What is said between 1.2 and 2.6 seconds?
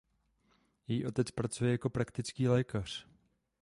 pracuje jako praktický